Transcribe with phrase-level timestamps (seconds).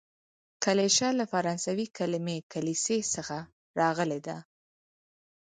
[0.63, 3.37] کلیشه له فرانسوي کليمې کلیسې څخه
[3.79, 4.37] راغلې ده.